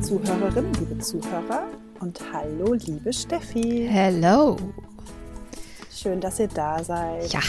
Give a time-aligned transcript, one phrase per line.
[0.00, 1.68] Liebe Zuhörerinnen, liebe Zuhörer
[2.00, 3.86] und hallo, liebe Steffi.
[3.90, 4.56] Hello.
[5.92, 7.30] Schön, dass ihr da seid.
[7.30, 7.40] Ja.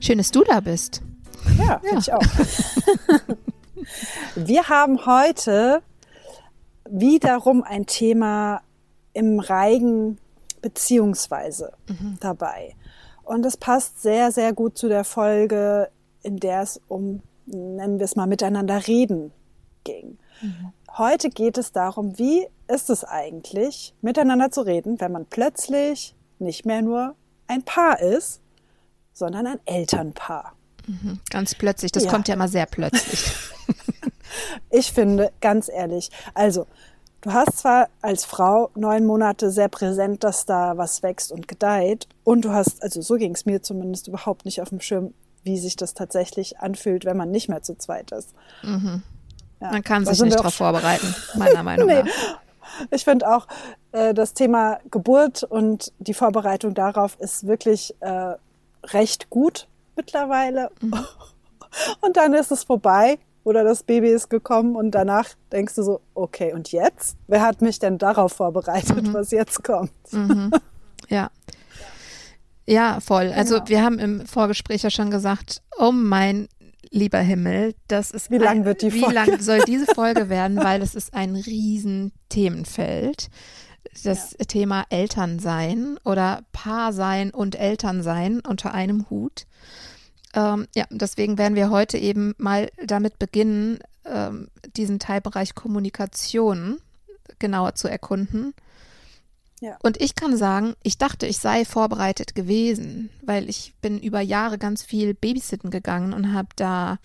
[0.00, 1.00] Schön, dass du da bist.
[1.56, 1.98] Ja, ja.
[1.98, 2.20] ich auch.
[4.34, 5.82] Wir haben heute
[6.90, 8.62] wiederum ein Thema
[9.12, 10.18] im Reigen
[10.60, 12.16] beziehungsweise mhm.
[12.18, 12.74] dabei.
[13.22, 15.88] Und es passt sehr, sehr gut zu der Folge,
[16.22, 19.30] in der es um, nennen wir es mal, miteinander reden
[19.84, 20.18] ging.
[20.42, 20.72] Mhm.
[20.96, 26.66] Heute geht es darum, wie ist es eigentlich, miteinander zu reden, wenn man plötzlich nicht
[26.66, 27.14] mehr nur
[27.46, 28.40] ein Paar ist,
[29.12, 30.54] sondern ein Elternpaar.
[30.86, 31.20] Mhm.
[31.30, 32.10] Ganz plötzlich, das ja.
[32.10, 33.32] kommt ja immer sehr plötzlich.
[34.70, 36.66] ich finde, ganz ehrlich, also
[37.20, 42.08] du hast zwar als Frau neun Monate sehr präsent, dass da was wächst und gedeiht
[42.24, 45.58] und du hast, also so ging es mir zumindest überhaupt nicht auf dem Schirm, wie
[45.58, 48.34] sich das tatsächlich anfühlt, wenn man nicht mehr zu zweit ist.
[48.62, 49.02] Mhm.
[49.60, 49.72] Ja.
[49.72, 52.02] Man kann sich nicht darauf vorbereiten, meiner Meinung nee.
[52.02, 52.38] nach.
[52.90, 53.46] Ich finde auch,
[53.92, 58.34] äh, das Thema Geburt und die Vorbereitung darauf ist wirklich äh,
[58.84, 60.70] recht gut mittlerweile.
[60.80, 60.94] Mhm.
[62.00, 66.00] Und dann ist es vorbei oder das Baby ist gekommen und danach denkst du so,
[66.14, 67.16] okay, und jetzt?
[67.26, 69.14] Wer hat mich denn darauf vorbereitet, mhm.
[69.14, 69.92] was jetzt kommt?
[70.12, 70.50] Mhm.
[71.08, 71.30] Ja.
[72.66, 73.32] Ja, voll.
[73.34, 73.68] Also genau.
[73.68, 76.48] wir haben im Vorgespräch ja schon gesagt, oh mein
[76.90, 79.08] lieber Himmel, das ist wie lang wird die Folge?
[79.08, 83.28] Wie lang soll diese Folge werden, weil es ist ein riesen Themenfeld.
[84.04, 84.44] Das ja.
[84.46, 89.46] Thema Elternsein oder Paarsein und Elternsein unter einem Hut.
[90.34, 96.78] Ähm, ja, deswegen werden wir heute eben mal damit beginnen, ähm, diesen Teilbereich Kommunikation
[97.38, 98.54] genauer zu erkunden.
[99.60, 99.76] Ja.
[99.82, 104.58] Und ich kann sagen, ich dachte, ich sei vorbereitet gewesen, weil ich bin über Jahre
[104.58, 106.98] ganz viel Babysitten gegangen und habe da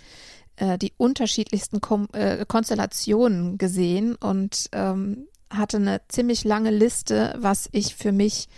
[0.58, 7.69] äh, die unterschiedlichsten Kom äh, Konstellationen gesehen und ähm, hatte eine ziemlich lange Liste, was
[7.72, 8.50] ich für mich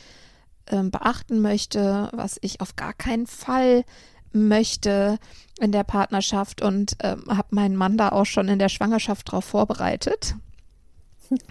[0.67, 3.83] ähm, beachten möchte, was ich auf gar keinen Fall
[4.31, 5.17] möchte
[5.59, 9.45] in der Partnerschaft und ähm, habe meinen Mann da auch schon in der Schwangerschaft darauf
[9.45, 10.35] vorbereitet.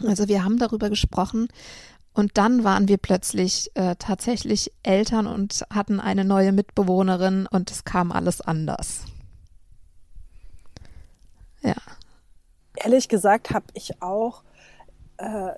[0.06, 1.48] Also wir haben darüber gesprochen
[2.14, 7.84] und dann waren wir plötzlich äh, tatsächlich Eltern und hatten eine neue Mitbewohnerin und es
[7.84, 9.04] kam alles anders.
[11.62, 11.74] Ja.
[12.76, 14.44] Ehrlich gesagt habe ich auch
[15.16, 15.50] äh,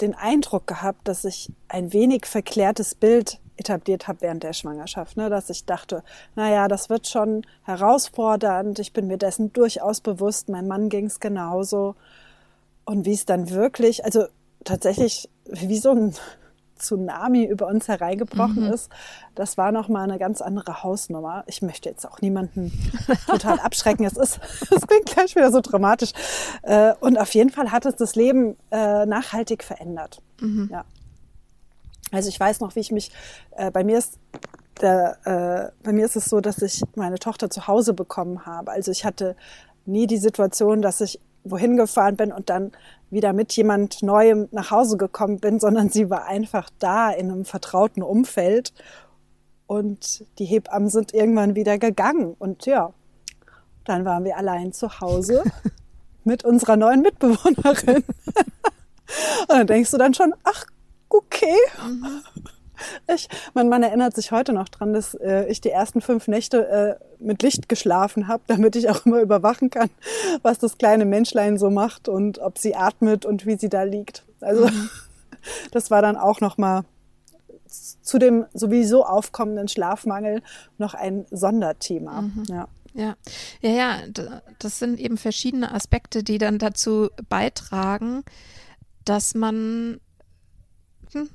[0.00, 5.30] den Eindruck gehabt, dass ich ein wenig verklärtes Bild etabliert habe während der Schwangerschaft, ne?
[5.30, 6.02] dass ich dachte,
[6.34, 11.20] naja, das wird schon herausfordernd, ich bin mir dessen durchaus bewusst, mein Mann ging es
[11.20, 11.94] genauso.
[12.84, 14.26] Und wie es dann wirklich, also
[14.64, 16.14] tatsächlich wie so ein
[16.78, 18.72] Tsunami über uns hereingebrochen mhm.
[18.72, 18.90] ist,
[19.34, 21.44] das war noch mal eine ganz andere Hausnummer.
[21.46, 22.72] Ich möchte jetzt auch niemanden
[23.26, 24.04] total abschrecken.
[24.04, 26.12] Es ist, es klingt gleich wieder so dramatisch.
[26.62, 30.20] Äh, und auf jeden Fall hat es das Leben äh, nachhaltig verändert.
[30.40, 30.68] Mhm.
[30.70, 30.84] Ja.
[32.12, 33.10] Also ich weiß noch, wie ich mich,
[33.56, 34.18] äh, bei mir ist
[34.80, 38.72] der, bei mir ist es so, dass ich meine Tochter zu Hause bekommen habe.
[38.72, 39.36] Also ich hatte
[39.86, 42.72] nie die Situation, dass ich wohin gefahren bin und dann
[43.10, 47.44] wieder mit jemand Neuem nach Hause gekommen bin, sondern sie war einfach da in einem
[47.44, 48.72] vertrauten Umfeld.
[49.66, 52.34] Und die Hebammen sind irgendwann wieder gegangen.
[52.38, 52.92] Und ja,
[53.84, 55.42] dann waren wir allein zu Hause
[56.24, 58.04] mit unserer neuen Mitbewohnerin.
[58.04, 60.64] und dann denkst du dann schon, ach,
[61.08, 61.56] okay.
[61.86, 62.22] Mhm.
[63.14, 66.68] Ich, mein Mann erinnert sich heute noch dran, dass äh, ich die ersten fünf Nächte
[66.68, 69.90] äh, mit Licht geschlafen habe, damit ich auch immer überwachen kann,
[70.42, 74.24] was das kleine Menschlein so macht und ob sie atmet und wie sie da liegt.
[74.40, 74.90] Also mhm.
[75.70, 76.84] das war dann auch noch mal
[78.02, 80.42] zu dem sowieso aufkommenden Schlafmangel
[80.78, 82.22] noch ein Sonderthema.
[82.22, 82.44] Mhm.
[82.48, 82.68] Ja.
[82.96, 83.16] Ja,
[83.60, 83.98] ja, ja,
[84.60, 88.22] das sind eben verschiedene Aspekte, die dann dazu beitragen,
[89.04, 89.98] dass man
[91.10, 91.28] hm,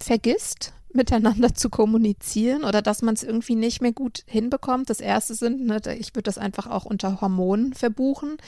[0.00, 4.90] vergisst, miteinander zu kommunizieren oder dass man es irgendwie nicht mehr gut hinbekommt.
[4.90, 8.38] Das erste sind, ne, ich würde das einfach auch unter Hormonen verbuchen,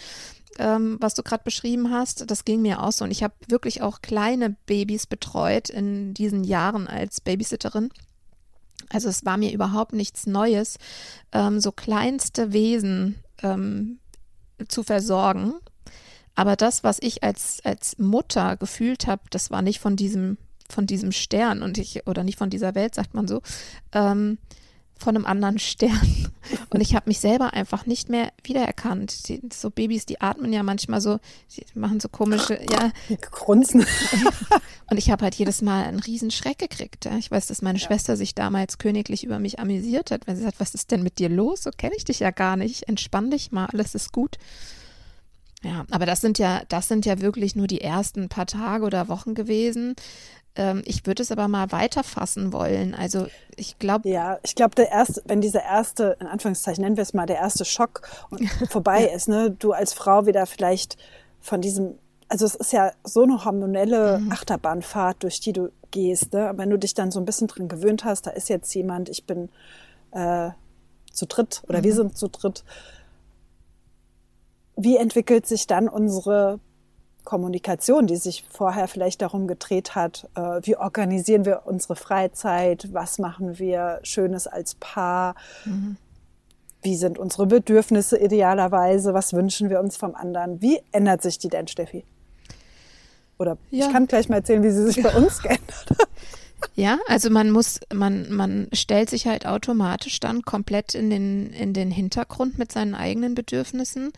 [0.58, 2.30] ähm, was du gerade beschrieben hast.
[2.30, 3.04] Das ging mir auch so.
[3.04, 7.90] Und ich habe wirklich auch kleine Babys betreut in diesen Jahren als Babysitterin.
[8.88, 10.78] Also es war mir überhaupt nichts Neues,
[11.32, 13.98] ähm, so kleinste Wesen ähm,
[14.68, 15.54] zu versorgen.
[16.34, 20.38] Aber das, was ich als, als Mutter gefühlt habe, das war nicht von diesem,
[20.72, 23.42] von diesem Stern und ich, oder nicht von dieser Welt, sagt man so,
[23.92, 24.38] ähm,
[25.02, 26.30] von einem anderen Stern.
[26.70, 29.28] Und ich habe mich selber einfach nicht mehr wiedererkannt.
[29.28, 31.18] Die, so Babys, die atmen ja manchmal so,
[31.54, 32.92] die machen so komische, ja.
[33.30, 33.84] Grunzen.
[34.90, 37.04] Und ich habe halt jedes Mal einen riesen Schreck gekriegt.
[37.04, 37.18] Ja.
[37.18, 37.86] Ich weiß, dass meine ja.
[37.86, 41.18] Schwester sich damals königlich über mich amüsiert hat, weil sie sagt, was ist denn mit
[41.18, 41.64] dir los?
[41.64, 42.88] So kenne ich dich ja gar nicht.
[42.88, 44.38] Entspann dich mal, alles ist gut.
[45.64, 49.08] Ja, aber das sind ja, das sind ja wirklich nur die ersten paar Tage oder
[49.08, 49.94] Wochen gewesen.
[50.54, 52.94] Ähm, ich würde es aber mal weiterfassen wollen.
[52.94, 53.26] Also
[53.56, 54.08] ich glaube.
[54.08, 57.36] Ja, ich glaube, der erste, wenn dieser erste, in Anführungszeichen nennen wir es mal, der
[57.36, 58.02] erste Schock
[58.70, 60.96] vorbei ist, ne, du als Frau wieder vielleicht
[61.40, 64.32] von diesem, also es ist ja so eine hormonelle mhm.
[64.32, 66.52] Achterbahnfahrt, durch die du gehst, ne?
[66.56, 69.24] wenn du dich dann so ein bisschen dran gewöhnt hast, da ist jetzt jemand, ich
[69.24, 69.48] bin
[70.12, 70.50] äh,
[71.12, 71.84] zu dritt oder mhm.
[71.84, 72.64] wir sind zu dritt.
[74.76, 76.58] Wie entwickelt sich dann unsere
[77.24, 83.18] Kommunikation, die sich vorher vielleicht darum gedreht hat, äh, wie organisieren wir unsere Freizeit, was
[83.18, 85.34] machen wir Schönes als Paar,
[85.64, 85.96] mhm.
[86.82, 90.60] wie sind unsere Bedürfnisse idealerweise, was wünschen wir uns vom anderen.
[90.60, 92.04] Wie ändert sich die denn, Steffi?
[93.38, 93.86] Oder ja.
[93.86, 96.08] ich kann gleich mal erzählen, wie sie sich bei uns geändert hat.
[96.74, 101.72] Ja, also man muss, man, man stellt sich halt automatisch dann komplett in den, in
[101.72, 104.12] den Hintergrund mit seinen eigenen Bedürfnissen.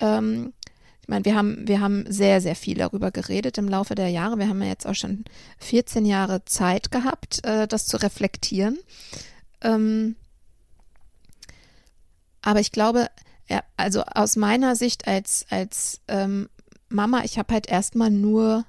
[0.00, 0.52] Ähm,
[1.08, 4.38] ich meine, wir haben, wir haben sehr, sehr viel darüber geredet im Laufe der Jahre.
[4.38, 5.24] Wir haben ja jetzt auch schon
[5.56, 8.78] 14 Jahre Zeit gehabt, äh, das zu reflektieren.
[9.62, 10.16] Ähm,
[12.42, 13.08] aber ich glaube,
[13.48, 16.50] ja, also aus meiner Sicht als, als ähm,
[16.90, 18.66] Mama, ich habe halt erstmal nur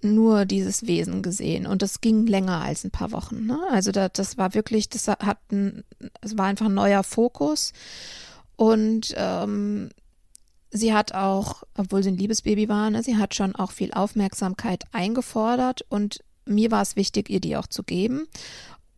[0.00, 3.46] nur dieses Wesen gesehen und das ging länger als ein paar Wochen.
[3.46, 3.58] Ne?
[3.70, 5.82] Also da, das war wirklich, das hat ein,
[6.20, 7.72] es war einfach ein neuer Fokus
[8.56, 9.88] und ähm,
[10.74, 14.84] sie hat auch, obwohl sie ein Liebesbaby war, ne, sie hat schon auch viel Aufmerksamkeit
[14.92, 18.26] eingefordert und mir war es wichtig, ihr die auch zu geben.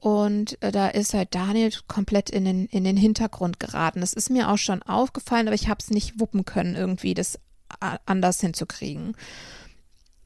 [0.01, 4.01] Und äh, da ist halt Daniel komplett in den, in den Hintergrund geraten.
[4.01, 7.39] Das ist mir auch schon aufgefallen, aber ich habe es nicht wuppen können, irgendwie das
[8.07, 9.17] anders hinzukriegen.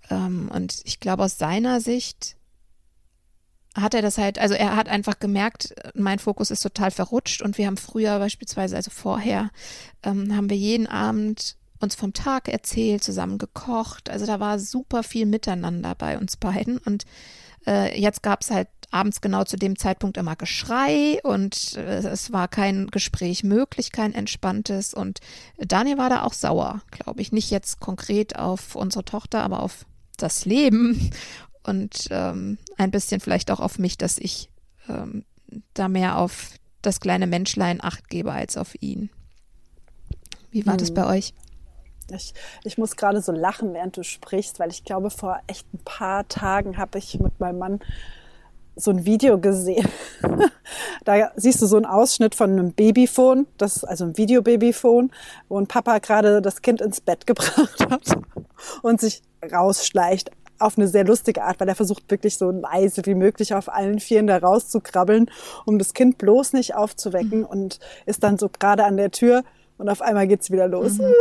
[0.08, 2.36] Ähm, und ich glaube, aus seiner Sicht
[3.74, 7.56] hat er das halt, also er hat einfach gemerkt, mein Fokus ist total verrutscht und
[7.56, 9.50] wir haben früher beispielsweise, also vorher,
[10.02, 14.10] ähm, haben wir jeden Abend uns vom Tag erzählt, zusammen gekocht.
[14.10, 17.04] Also da war super viel Miteinander bei uns beiden und
[17.66, 22.32] äh, jetzt gab es halt abends genau zu dem Zeitpunkt immer Geschrei und äh, es
[22.32, 25.20] war kein Gespräch möglich, kein entspanntes und
[25.58, 29.86] Daniel war da auch sauer, glaube ich, nicht jetzt konkret auf unsere Tochter, aber auf
[30.16, 31.10] das Leben
[31.62, 34.50] und ähm, ein bisschen vielleicht auch auf mich, dass ich
[34.88, 35.24] ähm,
[35.74, 36.50] da mehr auf
[36.82, 39.10] das kleine Menschlein acht gebe als auf ihn.
[40.50, 40.78] Wie war hm.
[40.78, 41.34] das bei euch?
[42.12, 42.34] Ich,
[42.64, 46.26] ich muss gerade so lachen, während du sprichst, weil ich glaube, vor echt ein paar
[46.26, 47.80] Tagen habe ich mit meinem Mann
[48.74, 49.88] so ein Video gesehen.
[51.04, 55.12] da siehst du so einen Ausschnitt von einem Babyphone, das also ein Videobabyphone,
[55.48, 58.18] wo ein Papa gerade das Kind ins Bett gebracht hat
[58.82, 59.22] und sich
[59.52, 63.72] rausschleicht auf eine sehr lustige Art, weil er versucht wirklich so leise wie möglich auf
[63.72, 65.30] allen Vieren da rauszukrabbeln,
[65.66, 67.46] um das Kind bloß nicht aufzuwecken mhm.
[67.46, 69.42] und ist dann so gerade an der Tür
[69.78, 70.98] und auf einmal geht's wieder los.
[70.98, 71.12] Mhm.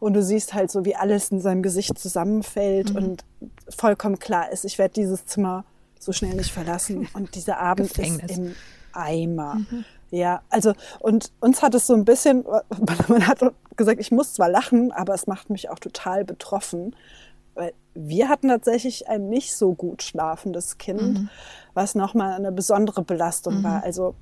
[0.00, 2.96] Und du siehst halt so, wie alles in seinem Gesicht zusammenfällt mhm.
[2.96, 3.24] und
[3.68, 5.64] vollkommen klar ist, ich werde dieses Zimmer
[5.98, 8.30] so schnell nicht verlassen und dieser Abend Gefängnis.
[8.30, 8.54] ist im
[8.92, 9.56] Eimer.
[9.56, 9.84] Mhm.
[10.10, 12.44] Ja, also und uns hat es so ein bisschen,
[13.08, 13.40] man hat
[13.76, 16.94] gesagt, ich muss zwar lachen, aber es macht mich auch total betroffen,
[17.56, 21.28] weil wir hatten tatsächlich ein nicht so gut schlafendes Kind, mhm.
[21.74, 23.64] was nochmal eine besondere Belastung mhm.
[23.64, 23.82] war.
[23.82, 24.14] Also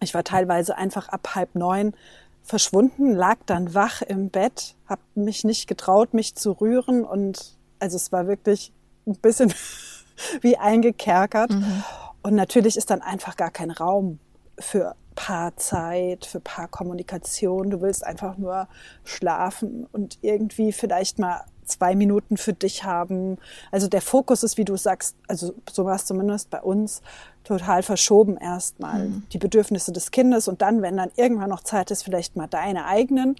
[0.00, 1.94] ich war teilweise einfach ab halb neun
[2.42, 7.96] verschwunden, lag dann wach im Bett, habe mich nicht getraut, mich zu rühren und also
[7.96, 8.72] es war wirklich
[9.06, 9.52] ein bisschen
[10.42, 11.50] wie eingekerkert.
[11.50, 11.82] Mhm.
[12.22, 14.18] Und natürlich ist dann einfach gar kein Raum
[14.58, 17.70] für Paarzeit, für Paarkommunikation.
[17.70, 18.68] Du willst einfach nur
[19.04, 23.38] schlafen und irgendwie vielleicht mal zwei Minuten für dich haben.
[23.70, 27.02] Also der Fokus ist, wie du sagst, also so war es zumindest bei uns,
[27.44, 29.08] total verschoben erstmal.
[29.08, 29.22] Mhm.
[29.32, 32.86] Die Bedürfnisse des Kindes und dann, wenn dann irgendwann noch Zeit ist, vielleicht mal deine
[32.86, 33.36] eigenen.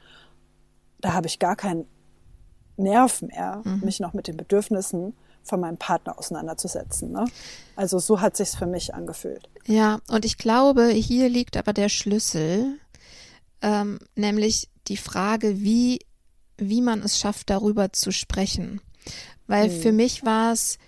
[1.00, 1.86] Da habe ich gar keinen
[2.76, 3.80] Nerv mehr, mhm.
[3.84, 7.12] mich noch mit den Bedürfnissen von meinem Partner auseinanderzusetzen.
[7.12, 7.26] Ne?
[7.76, 9.48] Also so hat sich's für mich angefühlt.
[9.66, 12.78] Ja, und ich glaube, hier liegt aber der Schlüssel,
[13.62, 16.00] ähm, nämlich die Frage, wie
[16.56, 18.80] wie man es schafft, darüber zu sprechen.
[19.46, 19.80] Weil mhm.
[19.82, 20.78] für mich war es,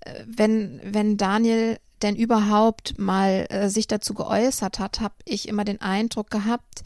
[0.00, 5.64] äh, wenn, wenn Daniel denn überhaupt mal äh, sich dazu geäußert hat, habe ich immer
[5.64, 6.82] den Eindruck gehabt,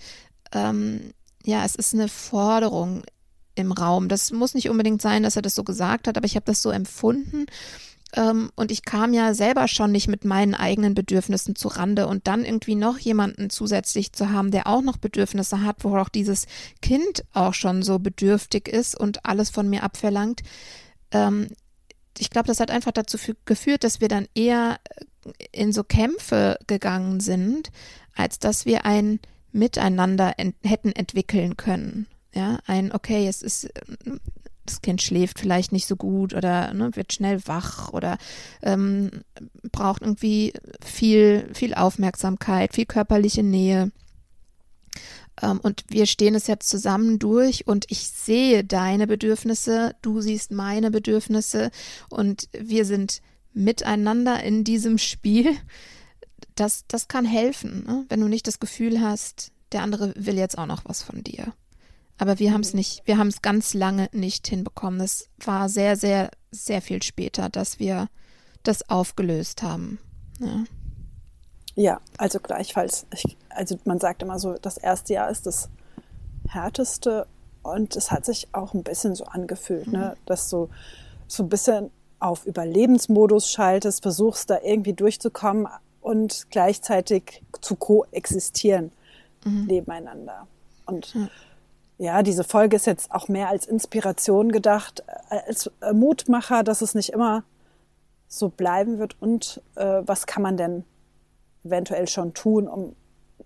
[0.52, 1.12] ähm,
[1.45, 3.02] ja, es ist eine Forderung
[3.55, 4.09] im Raum.
[4.09, 6.62] Das muss nicht unbedingt sein, dass er das so gesagt hat, aber ich habe das
[6.62, 7.47] so empfunden.
[8.15, 12.27] Ähm, und ich kam ja selber schon nicht mit meinen eigenen Bedürfnissen zu Rande und
[12.27, 16.47] dann irgendwie noch jemanden zusätzlich zu haben, der auch noch Bedürfnisse hat, wo auch dieses
[16.83, 20.43] Kind auch schon so bedürftig ist und alles von mir abverlangt.
[21.11, 21.49] Ähm,
[22.19, 24.79] ich glaube, das hat einfach dazu geführt, dass wir dann eher
[25.53, 27.71] in so Kämpfe gegangen sind,
[28.15, 29.21] als dass wir ein
[29.53, 32.07] Miteinander ent hätten entwickeln können.
[32.35, 33.69] Ja, ein, okay, es ist,
[34.67, 38.19] das Kind schläft vielleicht nicht so gut oder ne, wird schnell wach oder
[38.63, 39.11] ähm,
[39.73, 40.53] braucht irgendwie
[40.85, 43.93] viel, viel Aufmerksamkeit, viel körperliche Nähe.
[45.43, 50.53] Ähm, und wir stehen es jetzt zusammen durch und ich sehe deine Bedürfnisse, du siehst
[50.53, 51.71] meine Bedürfnisse
[52.09, 53.21] und wir sind
[53.53, 55.57] miteinander in diesem Spiel.
[56.55, 58.05] Das, das kann helfen, ne?
[58.09, 61.53] wenn du nicht das Gefühl hast, der andere will jetzt auch noch was von dir.
[62.19, 65.01] Aber wir haben es nicht, wir haben es ganz lange nicht hinbekommen.
[65.01, 68.09] Es war sehr, sehr, sehr viel später, dass wir
[68.63, 69.99] das aufgelöst haben.
[70.41, 70.65] Ja,
[71.75, 73.07] ja also gleichfalls.
[73.13, 75.69] Ich, also man sagt immer so, das erste Jahr ist das
[76.49, 77.27] härteste
[77.63, 79.99] und es hat sich auch ein bisschen so angefühlt, ne?
[79.99, 80.05] mhm.
[80.05, 80.17] ne?
[80.25, 80.71] dass du
[81.27, 85.69] so ein bisschen auf Überlebensmodus schaltest, versuchst da irgendwie durchzukommen
[86.01, 88.91] und gleichzeitig zu koexistieren
[89.45, 89.67] mhm.
[89.67, 90.47] nebeneinander.
[90.87, 91.29] Und ja
[91.99, 96.83] ja, diese Folge ist jetzt auch mehr als Inspiration gedacht, äh, als äh, Mutmacher, dass
[96.83, 97.45] es nicht immer
[98.29, 100.85] so bleiben wird und äh, was kann man denn
[101.65, 102.95] eventuell schon tun, um,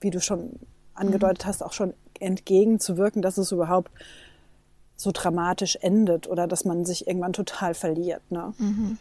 [0.00, 0.59] wie du schon
[0.95, 1.49] angedeutet mhm.
[1.49, 3.90] hast, auch schon entgegenzuwirken, dass es überhaupt
[4.97, 8.23] so dramatisch endet oder dass man sich irgendwann total verliert.
[8.30, 8.52] Ne?
[8.59, 8.99] Mhm.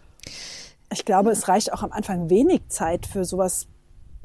[0.91, 3.68] Ich glaube, es reicht auch am Anfang wenig Zeit für sowas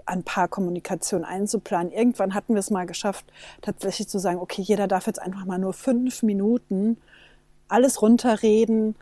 [0.06, 1.92] an Paarkommunikation einzuplanen.
[1.92, 3.24] Irgendwann hatten wir es mal geschafft,
[3.62, 6.98] tatsächlich zu sagen, okay, jeder darf jetzt einfach mal nur fünf Minuten
[7.68, 8.94] alles runterreden,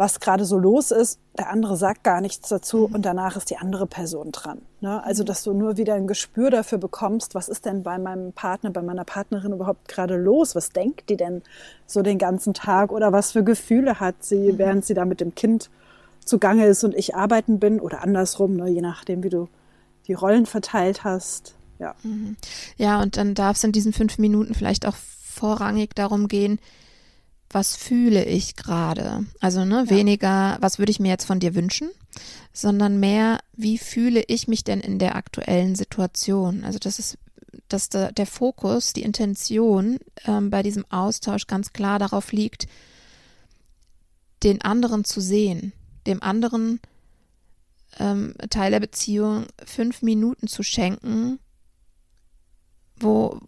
[0.00, 1.20] was gerade so los ist.
[1.36, 2.94] Der andere sagt gar nichts dazu mhm.
[2.94, 4.62] und danach ist die andere Person dran.
[4.80, 5.04] Ne?
[5.04, 8.70] Also, dass du nur wieder ein Gespür dafür bekommst, was ist denn bei meinem Partner,
[8.70, 10.54] bei meiner Partnerin überhaupt gerade los?
[10.54, 11.42] Was denkt die denn
[11.86, 14.58] so den ganzen Tag oder was für Gefühle hat sie, mhm.
[14.58, 15.68] während sie da mit dem Kind
[16.24, 18.70] zugange ist und ich arbeiten bin oder andersrum, ne?
[18.70, 19.48] je nachdem, wie du
[20.10, 21.54] die Rollen verteilt hast.
[21.78, 21.94] Ja.
[22.02, 22.36] Mhm.
[22.76, 26.58] Ja, und dann darf es in diesen fünf Minuten vielleicht auch vorrangig darum gehen,
[27.48, 29.24] was fühle ich gerade?
[29.40, 29.90] Also ne, ja.
[29.90, 31.90] weniger, was würde ich mir jetzt von dir wünschen,
[32.52, 36.64] sondern mehr, wie fühle ich mich denn in der aktuellen Situation?
[36.64, 37.16] Also das ist,
[37.68, 42.66] dass der, der Fokus, die Intention ähm, bei diesem Austausch ganz klar darauf liegt,
[44.42, 45.72] den anderen zu sehen,
[46.06, 46.80] dem anderen
[47.98, 51.38] ähm, Teil der Beziehung fünf Minuten zu schenken,
[52.96, 53.40] wo,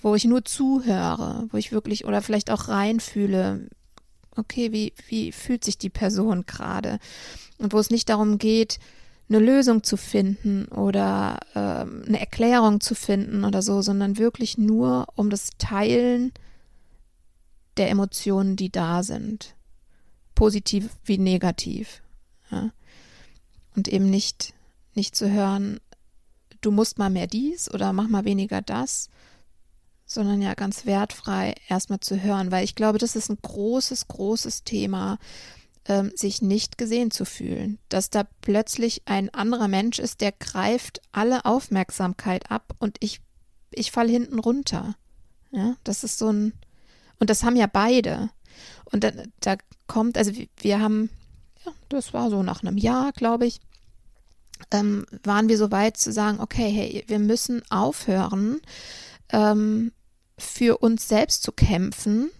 [0.00, 3.68] wo ich nur zuhöre, wo ich wirklich oder vielleicht auch reinfühle,
[4.36, 6.98] okay, wie, wie fühlt sich die Person gerade?
[7.58, 8.78] Und wo es nicht darum geht,
[9.28, 15.06] eine Lösung zu finden oder ähm, eine Erklärung zu finden oder so, sondern wirklich nur
[15.14, 16.32] um das Teilen
[17.78, 19.54] der Emotionen, die da sind.
[20.34, 22.02] Positiv wie negativ.
[22.50, 22.72] Ja
[23.76, 24.54] und eben nicht,
[24.94, 25.80] nicht zu hören,
[26.60, 29.08] du musst mal mehr dies oder mach mal weniger das,
[30.06, 34.64] sondern ja ganz wertfrei erstmal zu hören, weil ich glaube, das ist ein großes, großes
[34.64, 35.18] Thema,
[35.86, 41.00] ähm, sich nicht gesehen zu fühlen, dass da plötzlich ein anderer Mensch ist, der greift
[41.10, 43.20] alle Aufmerksamkeit ab und ich,
[43.70, 44.94] ich fall hinten runter.
[45.50, 46.52] Ja, das ist so ein,
[47.18, 48.30] und das haben ja beide.
[48.84, 49.10] Und da,
[49.40, 51.10] da kommt, also wir haben
[51.64, 53.60] ja, das war so nach einem Jahr, glaube ich,
[54.70, 58.60] ähm, waren wir so weit zu sagen, okay, hey, wir müssen aufhören,
[59.30, 59.92] ähm,
[60.38, 62.30] für uns selbst zu kämpfen.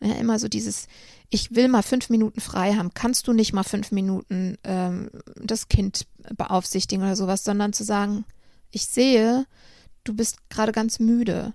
[0.00, 0.86] Ja, immer so dieses,
[1.28, 5.68] ich will mal fünf Minuten frei haben, kannst du nicht mal fünf Minuten ähm, das
[5.68, 6.06] Kind
[6.36, 8.24] beaufsichtigen oder sowas, sondern zu sagen,
[8.70, 9.46] ich sehe,
[10.04, 11.54] du bist gerade ganz müde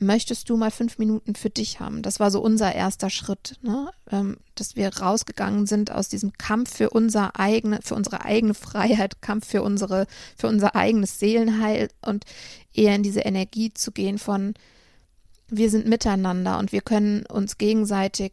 [0.00, 2.02] möchtest du mal fünf Minuten für dich haben?
[2.02, 3.90] Das war so unser erster Schritt, ne?
[4.10, 9.22] ähm, dass wir rausgegangen sind aus diesem Kampf für unser eigene, für unsere eigene Freiheit,
[9.22, 12.24] Kampf für unsere, für unser eigenes Seelenheil und
[12.72, 14.54] eher in diese Energie zu gehen von
[15.50, 18.32] wir sind miteinander und wir können uns gegenseitig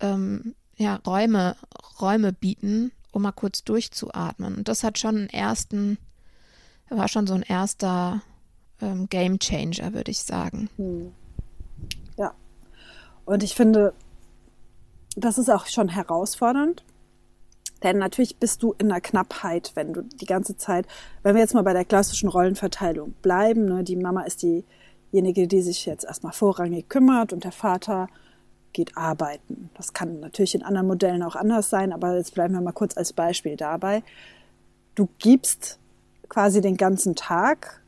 [0.00, 1.56] ähm, ja, Räume,
[2.00, 4.56] Räume bieten, um mal kurz durchzuatmen.
[4.56, 5.98] Und das hat schon einen ersten,
[6.88, 8.22] war schon so ein erster
[8.80, 10.68] ähm, Game Changer, würde ich sagen.
[10.76, 11.12] Hm.
[12.16, 12.34] Ja.
[13.24, 13.92] Und ich finde,
[15.16, 16.84] das ist auch schon herausfordernd.
[17.82, 20.86] Denn natürlich bist du in der Knappheit, wenn du die ganze Zeit,
[21.22, 25.62] wenn wir jetzt mal bei der klassischen Rollenverteilung bleiben, ne, die Mama ist diejenige, die
[25.62, 28.08] sich jetzt erstmal vorrangig kümmert und der Vater
[28.72, 29.70] geht arbeiten.
[29.74, 32.96] Das kann natürlich in anderen Modellen auch anders sein, aber jetzt bleiben wir mal kurz
[32.96, 34.02] als Beispiel dabei.
[34.94, 35.78] Du gibst
[36.28, 37.79] quasi den ganzen Tag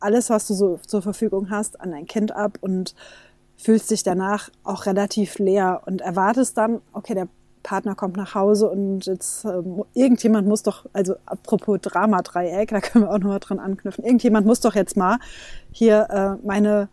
[0.00, 2.94] alles, was du so zur Verfügung hast, an dein Kind ab und
[3.56, 7.28] fühlst dich danach auch relativ leer und erwartest dann, okay, der
[7.62, 9.62] Partner kommt nach Hause und jetzt äh,
[9.94, 14.60] irgendjemand muss doch, also apropos Drama-Dreieck, da können wir auch nochmal dran anknüpfen, irgendjemand muss
[14.60, 15.18] doch jetzt mal
[15.72, 16.88] hier äh, meine,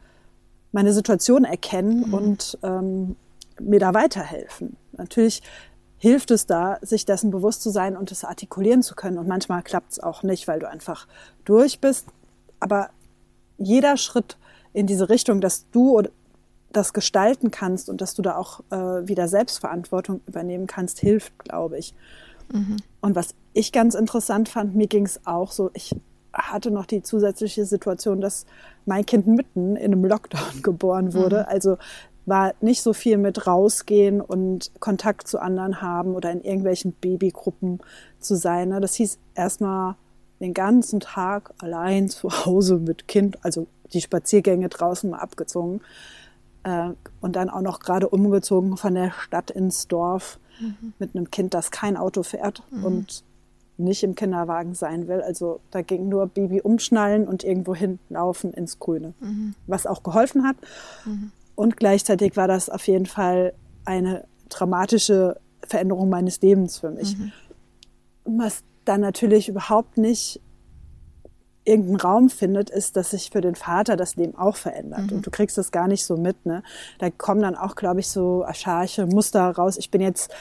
[0.71, 2.13] meine Situation erkennen mhm.
[2.13, 3.15] und ähm,
[3.59, 4.75] mir da weiterhelfen.
[4.93, 5.41] Natürlich
[5.97, 9.17] hilft es da, sich dessen bewusst zu sein und es artikulieren zu können.
[9.17, 11.07] Und manchmal klappt es auch nicht, weil du einfach
[11.45, 12.07] durch bist.
[12.59, 12.89] Aber
[13.57, 14.37] jeder Schritt
[14.73, 16.03] in diese Richtung, dass du
[16.71, 21.77] das gestalten kannst und dass du da auch äh, wieder Selbstverantwortung übernehmen kannst, hilft, glaube
[21.77, 21.93] ich.
[22.51, 22.77] Mhm.
[23.01, 25.95] Und was ich ganz interessant fand, mir ging es auch so, ich
[26.33, 28.45] hatte noch die zusätzliche Situation, dass
[28.85, 31.39] mein Kind mitten in einem Lockdown geboren wurde.
[31.39, 31.45] Mhm.
[31.47, 31.77] Also
[32.25, 37.79] war nicht so viel mit rausgehen und Kontakt zu anderen haben oder in irgendwelchen Babygruppen
[38.19, 38.69] zu sein.
[38.69, 38.81] Ne?
[38.81, 39.95] Das hieß erstmal
[40.39, 45.81] den ganzen Tag allein zu Hause mit Kind, also die Spaziergänge draußen mal abgezogen
[46.63, 46.89] äh,
[47.21, 50.93] und dann auch noch gerade umgezogen von der Stadt ins Dorf mhm.
[50.99, 52.83] mit einem Kind, das kein Auto fährt mhm.
[52.83, 53.23] und
[53.77, 55.21] nicht im Kinderwagen sein will.
[55.21, 59.53] Also da ging nur Baby umschnallen und irgendwo hinlaufen ins Grüne, mhm.
[59.67, 60.55] was auch geholfen hat.
[61.05, 61.31] Mhm.
[61.55, 63.53] Und gleichzeitig war das auf jeden Fall
[63.85, 67.17] eine dramatische Veränderung meines Lebens für mich.
[67.17, 67.31] Mhm.
[68.25, 70.41] Was dann natürlich überhaupt nicht
[71.65, 75.09] irgendeinen Raum findet, ist, dass sich für den Vater das Leben auch verändert.
[75.09, 75.17] Mhm.
[75.17, 76.45] Und du kriegst das gar nicht so mit.
[76.45, 76.63] Ne?
[76.99, 79.77] Da kommen dann auch, glaube ich, so archaische Muster raus.
[79.77, 80.31] Ich bin jetzt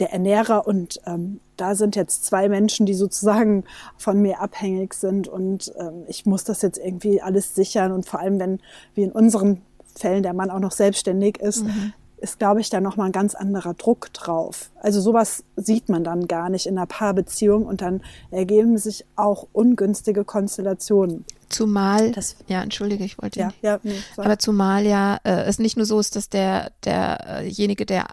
[0.00, 3.64] der Ernährer und ähm, da sind jetzt zwei Menschen, die sozusagen
[3.96, 8.20] von mir abhängig sind und ähm, ich muss das jetzt irgendwie alles sichern und vor
[8.20, 8.60] allem, wenn
[8.94, 9.60] wie in unseren
[9.96, 11.92] Fällen der Mann auch noch selbstständig ist, mhm.
[12.20, 14.70] Ist, glaube ich, da nochmal ein ganz anderer Druck drauf.
[14.80, 19.46] Also sowas sieht man dann gar nicht in einer Paarbeziehung und dann ergeben sich auch
[19.52, 21.24] ungünstige Konstellationen.
[21.48, 25.78] Zumal, das, ja, entschuldige, ich wollte ja, ja nee, aber zumal ja äh, es nicht
[25.78, 28.06] nur so ist, dass der derjenige, der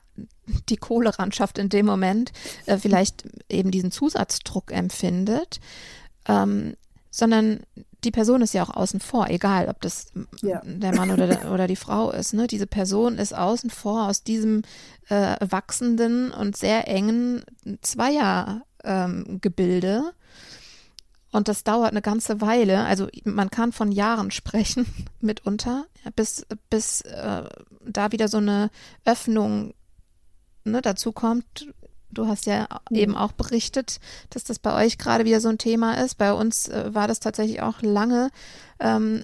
[0.70, 2.32] die Kohle ran schafft in dem Moment,
[2.66, 5.60] äh, vielleicht eben diesen Zusatzdruck empfindet,
[6.30, 6.76] ähm,
[7.12, 7.62] sondern
[8.06, 10.62] die Person ist ja auch außen vor, egal ob das ja.
[10.64, 12.34] der Mann oder, oder die Frau ist.
[12.34, 12.48] Ne?
[12.48, 14.62] Diese Person ist außen vor aus diesem
[15.10, 17.44] äh, wachsenden und sehr engen
[17.82, 18.64] Zweiergebilde.
[18.84, 20.12] Ähm,
[21.32, 22.86] und das dauert eine ganze Weile.
[22.86, 24.86] Also man kann von Jahren sprechen
[25.20, 27.44] mitunter, bis, bis äh,
[27.86, 28.70] da wieder so eine
[29.04, 29.74] Öffnung
[30.64, 31.68] ne, dazu kommt,
[32.16, 32.98] Du hast ja mhm.
[32.98, 34.00] eben auch berichtet,
[34.32, 36.18] dass das bei euch gerade wieder so ein Thema ist.
[36.18, 38.32] Bei uns äh, war das tatsächlich auch lange,
[38.80, 39.24] ähm,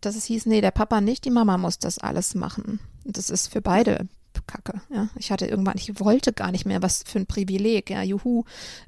[0.00, 2.80] dass es hieß, nee, der Papa nicht, die Mama muss das alles machen.
[3.04, 4.08] Das ist für beide
[4.46, 4.80] Kacke.
[4.90, 8.44] Ja, ich hatte irgendwann, ich wollte gar nicht mehr, was für ein Privileg, ja, juhu.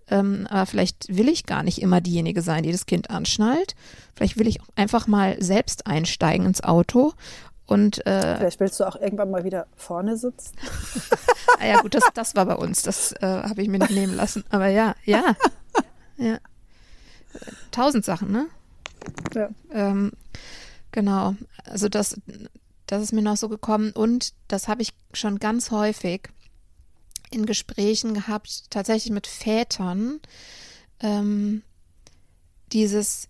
[0.08, 3.74] Ähm, aber vielleicht will ich gar nicht immer diejenige sein, die das Kind anschnallt.
[4.14, 7.12] Vielleicht will ich einfach mal selbst einsteigen ins Auto
[7.70, 10.56] und, äh, Vielleicht willst du auch irgendwann mal wieder vorne sitzen.
[11.60, 12.82] ah ja, gut, das, das war bei uns.
[12.82, 14.42] Das äh, habe ich mir nicht nehmen lassen.
[14.50, 15.36] Aber ja, ja.
[16.16, 16.38] ja.
[17.70, 18.48] Tausend Sachen, ne?
[19.36, 19.50] Ja.
[19.70, 20.10] Ähm,
[20.90, 21.36] genau.
[21.64, 22.20] Also das,
[22.88, 23.92] das ist mir noch so gekommen.
[23.92, 26.22] Und das habe ich schon ganz häufig
[27.30, 30.18] in Gesprächen gehabt, tatsächlich mit Vätern.
[30.98, 31.62] Ähm,
[32.72, 33.28] dieses,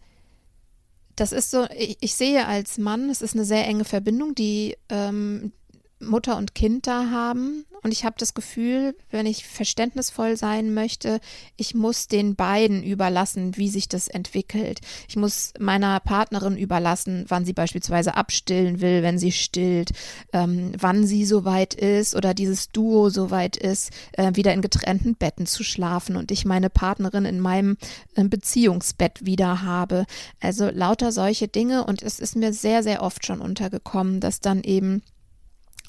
[1.20, 4.76] das ist so, ich, ich, sehe als Mann, es ist eine sehr enge Verbindung, die
[4.88, 5.52] ähm,
[6.00, 7.64] Mutter und Kind da haben.
[7.82, 11.18] Und ich habe das Gefühl, wenn ich verständnisvoll sein möchte,
[11.56, 14.80] ich muss den beiden überlassen, wie sich das entwickelt.
[15.08, 19.92] Ich muss meiner Partnerin überlassen, wann sie beispielsweise abstillen will, wenn sie stillt,
[20.34, 25.46] ähm, wann sie soweit ist oder dieses Duo soweit ist, äh, wieder in getrennten Betten
[25.46, 27.78] zu schlafen und ich meine Partnerin in meinem
[28.14, 30.04] äh, Beziehungsbett wieder habe.
[30.40, 31.84] Also lauter solche Dinge.
[31.84, 35.02] Und es ist mir sehr, sehr oft schon untergekommen, dass dann eben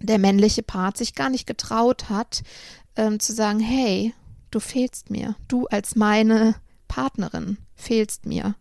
[0.02, 2.44] der männliche Part sich gar nicht getraut hat,
[2.96, 4.14] ähm, zu sagen, hey,
[4.52, 6.56] du fehlst mir, du als meine
[6.88, 8.56] Partnerin fehlst mir.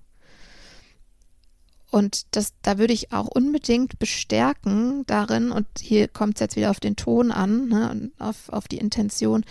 [1.90, 6.70] Und das, da würde ich auch unbedingt bestärken darin, und hier kommt es jetzt wieder
[6.70, 9.44] auf den Ton an, ne, auf, auf die Intention,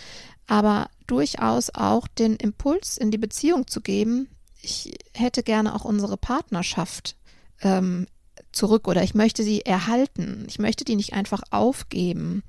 [0.48, 4.30] aber durchaus auch den Impuls in die Beziehung zu geben,
[4.62, 7.18] ich hätte gerne auch unsere Partnerschaft
[7.62, 8.08] ähm,
[8.52, 10.46] zurück oder ich möchte sie erhalten.
[10.48, 12.44] Ich möchte die nicht einfach aufgeben,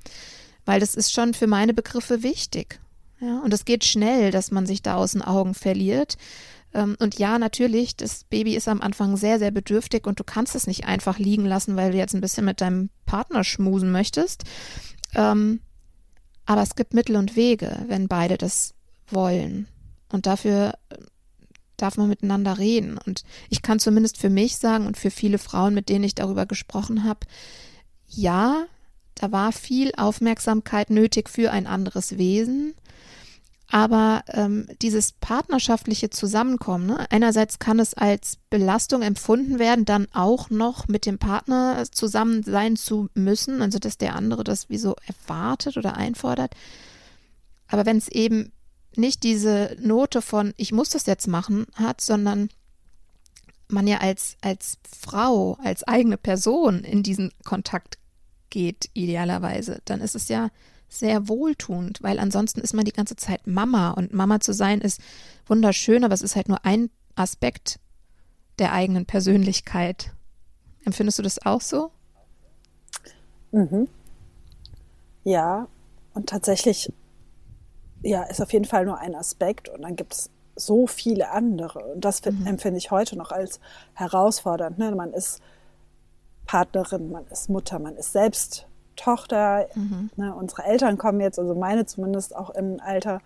[0.65, 2.79] weil das ist schon für meine Begriffe wichtig.
[3.19, 6.17] Ja, und es geht schnell, dass man sich da aus den Augen verliert.
[6.73, 10.55] Ähm, und ja, natürlich, das Baby ist am Anfang sehr, sehr bedürftig und du kannst
[10.55, 14.43] es nicht einfach liegen lassen, weil du jetzt ein bisschen mit deinem Partner schmusen möchtest.
[15.13, 15.61] Ähm,
[16.45, 18.73] aber es gibt Mittel und Wege, wenn beide das
[19.07, 19.67] wollen.
[20.09, 20.73] Und dafür
[21.81, 22.97] darf man miteinander reden.
[22.97, 26.45] Und ich kann zumindest für mich sagen und für viele Frauen, mit denen ich darüber
[26.45, 27.21] gesprochen habe,
[28.07, 28.65] ja,
[29.15, 32.73] da war viel Aufmerksamkeit nötig für ein anderes Wesen.
[33.73, 37.05] Aber ähm, dieses partnerschaftliche Zusammenkommen, ne?
[37.09, 42.75] einerseits kann es als Belastung empfunden werden, dann auch noch mit dem Partner zusammen sein
[42.75, 46.53] zu müssen, also dass der andere das wie so erwartet oder einfordert.
[47.69, 48.51] Aber wenn es eben
[48.95, 52.49] nicht diese Note von ich muss das jetzt machen hat, sondern
[53.67, 57.97] man ja als, als Frau, als eigene Person in diesen Kontakt
[58.49, 60.49] geht, idealerweise, dann ist es ja
[60.89, 64.99] sehr wohltuend, weil ansonsten ist man die ganze Zeit Mama und Mama zu sein ist
[65.47, 67.79] wunderschön, aber es ist halt nur ein Aspekt
[68.59, 70.11] der eigenen Persönlichkeit.
[70.83, 71.91] Empfindest du das auch so?
[73.51, 73.87] Mhm.
[75.23, 75.67] Ja,
[76.13, 76.91] und tatsächlich,
[78.03, 81.79] ja, ist auf jeden Fall nur ein Aspekt und dann gibt es so viele andere.
[81.93, 82.45] Und das mhm.
[82.45, 83.59] empfinde ich heute noch als
[83.93, 84.77] herausfordernd.
[84.77, 84.91] Ne?
[84.95, 85.41] Man ist
[86.45, 89.67] Partnerin, man ist Mutter, man ist selbst Tochter.
[89.75, 90.09] Mhm.
[90.15, 93.21] Ne, unsere Eltern kommen jetzt, also meine zumindest, auch im Alter,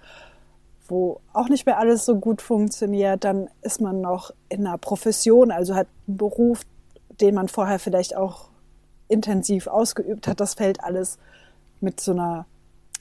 [0.87, 3.23] wo auch nicht mehr alles so gut funktioniert.
[3.23, 6.61] Dann ist man noch in einer Profession, also hat einen Beruf,
[7.19, 8.49] den man vorher vielleicht auch
[9.07, 10.39] intensiv ausgeübt hat.
[10.39, 11.17] Das fällt alles
[11.81, 12.45] mit so einer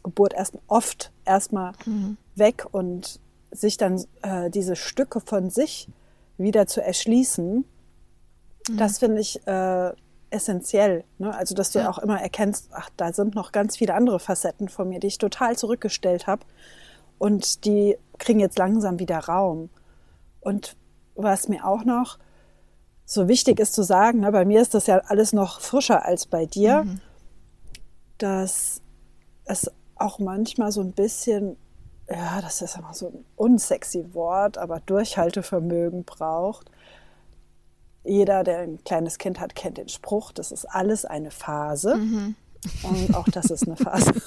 [0.05, 2.17] Geburt erst oft erstmal mhm.
[2.37, 3.19] weg und
[3.51, 5.89] sich dann äh, diese Stücke von sich
[6.39, 7.65] wieder zu erschließen,
[8.69, 8.77] mhm.
[8.77, 9.93] das finde ich äh,
[10.31, 11.05] essentiell.
[11.19, 11.35] Ne?
[11.35, 11.91] Also, dass du ja.
[11.91, 15.19] auch immer erkennst, ach, da sind noch ganz viele andere Facetten von mir, die ich
[15.19, 16.45] total zurückgestellt habe.
[17.19, 19.71] Und die kriegen jetzt langsam wieder Raum.
[20.41, 20.77] Und
[21.15, 22.19] was mir auch noch
[23.07, 26.27] so wichtig ist zu sagen, ne, bei mir ist das ja alles noch frischer als
[26.27, 27.01] bei dir, mhm.
[28.19, 28.81] dass
[29.45, 29.71] es
[30.05, 31.57] auch manchmal so ein bisschen,
[32.09, 36.71] ja, das ist immer so ein unsexy Wort, aber Durchhaltevermögen braucht,
[38.05, 41.97] jeder, der ein kleines Kind hat, kennt den Spruch, das ist alles eine Phase.
[41.97, 42.35] Mhm.
[42.83, 44.13] Und auch das ist eine Phase.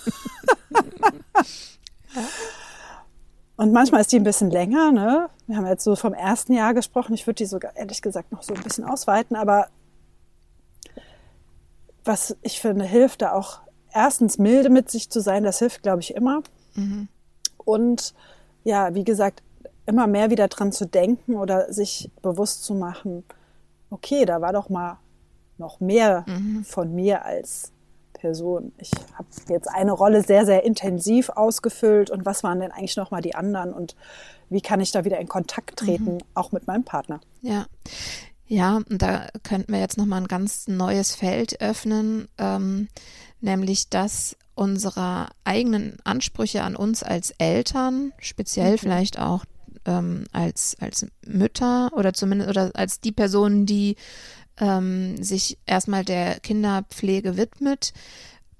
[3.55, 4.91] Und manchmal ist die ein bisschen länger.
[4.91, 5.29] Ne?
[5.47, 7.13] Wir haben jetzt so vom ersten Jahr gesprochen.
[7.13, 9.35] Ich würde die sogar ehrlich gesagt noch so ein bisschen ausweiten.
[9.35, 9.67] Aber
[12.03, 13.61] was ich finde, hilft da auch
[13.97, 15.43] erstens milde mit sich zu sein.
[15.43, 16.43] Das hilft, glaube ich, immer.
[16.75, 17.07] Mhm.
[17.57, 18.13] Und
[18.63, 19.41] ja, wie gesagt,
[19.85, 23.23] immer mehr wieder dran zu denken oder sich bewusst zu machen,
[23.89, 24.99] okay, da war doch mal
[25.57, 26.63] noch mehr mhm.
[26.63, 27.71] von mir als
[28.13, 28.71] Person.
[28.77, 33.11] Ich habe jetzt eine Rolle sehr, sehr intensiv ausgefüllt und was waren denn eigentlich noch
[33.11, 33.95] mal die anderen und
[34.49, 36.21] wie kann ich da wieder in Kontakt treten, mhm.
[36.35, 37.19] auch mit meinem Partner?
[37.41, 37.65] Ja.
[38.47, 42.87] Ja, und da könnten wir jetzt noch mal ein ganz neues Feld öffnen, ähm,
[43.41, 48.77] nämlich das unserer eigenen Ansprüche an uns als Eltern, speziell mhm.
[48.77, 49.43] vielleicht auch
[49.85, 53.97] ähm, als, als Mütter oder zumindest oder als die Person, die
[54.59, 57.93] ähm, sich erstmal der Kinderpflege widmet.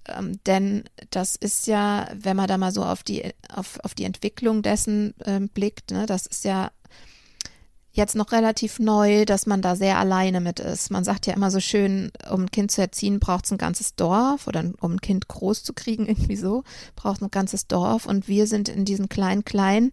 [0.08, 3.24] Ähm, denn das ist ja, wenn man da mal so auf die,
[3.54, 6.72] auf, auf die Entwicklung dessen ähm, blickt, ne, das ist ja
[7.98, 10.92] jetzt noch relativ neu, dass man da sehr alleine mit ist.
[10.92, 13.96] Man sagt ja immer so schön, um ein Kind zu erziehen, braucht es ein ganzes
[13.96, 16.64] Dorf oder um ein Kind groß zu kriegen, irgendwie so,
[16.96, 18.06] braucht ein ganzes Dorf.
[18.06, 19.92] Und wir sind in diesen kleinen, kleinen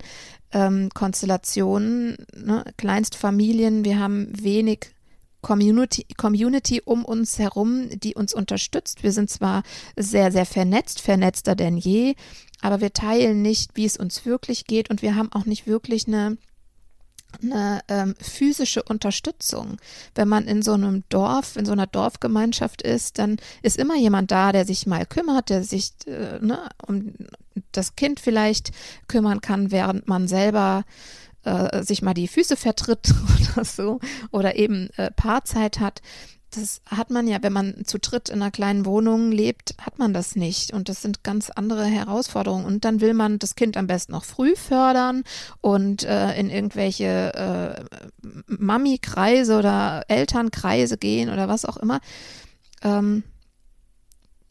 [0.52, 4.94] ähm, Konstellationen, ne, Kleinstfamilien, wir haben wenig
[5.40, 9.02] Community, Community um uns herum, die uns unterstützt.
[9.02, 9.62] Wir sind zwar
[9.96, 12.14] sehr, sehr vernetzt, vernetzter denn je,
[12.60, 16.06] aber wir teilen nicht, wie es uns wirklich geht und wir haben auch nicht wirklich
[16.06, 16.38] eine
[17.42, 19.78] eine ähm, physische Unterstützung.
[20.14, 24.30] Wenn man in so einem Dorf, in so einer Dorfgemeinschaft ist, dann ist immer jemand
[24.30, 27.14] da, der sich mal kümmert, der sich äh, ne, um
[27.72, 28.72] das Kind vielleicht
[29.08, 30.84] kümmern kann, während man selber
[31.44, 33.12] äh, sich mal die Füße vertritt
[33.54, 36.02] oder so oder eben äh, Paarzeit hat
[36.56, 40.12] das hat man ja, wenn man zu dritt in einer kleinen Wohnung lebt, hat man
[40.12, 40.72] das nicht.
[40.72, 42.64] Und das sind ganz andere Herausforderungen.
[42.64, 45.24] Und dann will man das Kind am besten noch früh fördern
[45.60, 47.84] und äh, in irgendwelche äh,
[48.46, 52.00] Mami-Kreise oder Elternkreise gehen oder was auch immer.
[52.82, 53.24] Ähm,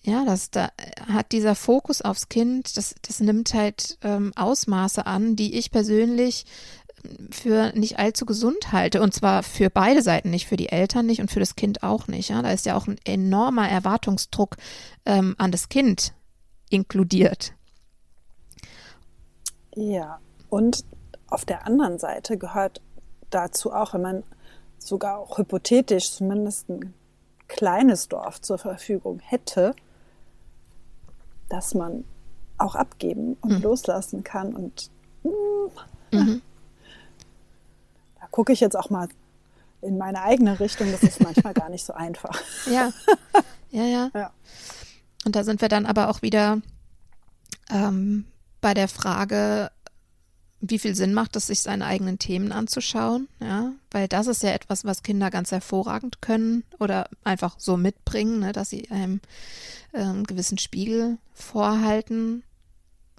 [0.05, 0.69] ja, das da
[1.07, 6.45] hat dieser Fokus aufs Kind, das, das nimmt halt ähm, Ausmaße an, die ich persönlich
[7.31, 9.01] für nicht allzu gesund halte.
[9.01, 12.07] Und zwar für beide Seiten nicht, für die Eltern nicht und für das Kind auch
[12.07, 12.29] nicht.
[12.29, 12.41] Ja?
[12.41, 14.57] Da ist ja auch ein enormer Erwartungsdruck
[15.05, 16.13] ähm, an das Kind
[16.69, 17.53] inkludiert.
[19.75, 20.85] Ja, und
[21.27, 22.81] auf der anderen Seite gehört
[23.29, 24.23] dazu auch, wenn man
[24.77, 26.93] sogar auch hypothetisch zumindest ein
[27.47, 29.75] kleines Dorf zur Verfügung hätte,
[31.49, 32.03] dass man
[32.57, 33.61] auch abgeben und mhm.
[33.61, 34.55] loslassen kann.
[34.55, 34.89] Und
[35.23, 36.41] mm, mhm.
[38.19, 39.07] da gucke ich jetzt auch mal
[39.81, 40.91] in meine eigene Richtung.
[40.91, 42.41] Das ist manchmal gar nicht so einfach.
[42.71, 42.91] Ja.
[43.71, 44.31] ja, ja, ja.
[45.25, 46.61] Und da sind wir dann aber auch wieder
[47.69, 48.25] ähm,
[48.61, 49.71] bei der Frage,
[50.65, 54.51] wie viel Sinn macht es, sich seine eigenen Themen anzuschauen, ja, weil das ist ja
[54.51, 59.19] etwas, was Kinder ganz hervorragend können oder einfach so mitbringen, ne, dass sie einem
[59.93, 62.43] ähm, gewissen Spiegel vorhalten,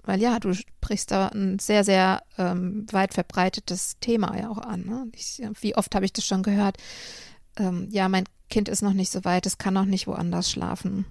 [0.03, 4.85] weil ja, du sprichst da ein sehr, sehr ähm, weit verbreitetes Thema ja auch an.
[4.85, 5.07] Ne?
[5.13, 6.77] Ich, wie oft habe ich das schon gehört?
[7.57, 11.05] Ähm, ja, mein Kind ist noch nicht so weit, es kann noch nicht woanders schlafen.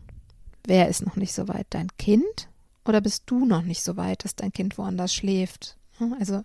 [0.66, 1.66] Wer ist noch nicht so weit?
[1.70, 2.48] Dein Kind?
[2.84, 5.76] Oder bist du noch nicht so weit, dass dein Kind woanders schläft?
[5.98, 6.44] Hm, also,